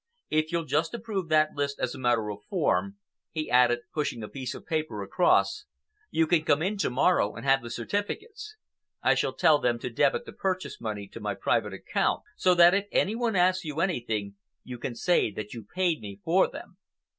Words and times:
If 0.31 0.51
you'll 0.51 0.65
just 0.65 0.95
approve 0.95 1.29
that 1.29 1.53
list 1.53 1.79
as 1.79 1.93
a 1.93 1.99
matter 1.99 2.31
of 2.31 2.39
form," 2.49 2.97
he 3.29 3.51
added, 3.51 3.81
pushing 3.93 4.23
a 4.23 4.27
piece 4.27 4.55
of 4.55 4.65
paper 4.65 5.03
across, 5.03 5.65
"you 6.09 6.25
can 6.25 6.41
come 6.43 6.63
in 6.63 6.77
to 6.79 6.89
morrow 6.89 7.35
and 7.35 7.45
have 7.45 7.61
the 7.61 7.69
certificates. 7.69 8.55
I 9.03 9.13
shall 9.13 9.33
tell 9.35 9.59
them 9.59 9.77
to 9.77 9.91
debit 9.91 10.25
the 10.25 10.33
purchase 10.33 10.81
money 10.81 11.07
to 11.09 11.19
my 11.19 11.35
private 11.35 11.73
account, 11.73 12.23
so 12.35 12.55
that 12.55 12.73
if 12.73 12.87
any 12.91 13.13
one 13.13 13.35
asks 13.35 13.63
you 13.63 13.79
anything, 13.79 14.37
you 14.63 14.79
can 14.79 14.95
say 14.95 15.29
that 15.33 15.53
you 15.53 15.63
paid 15.71 16.01
me 16.01 16.19
for 16.23 16.47
them." 16.49 16.77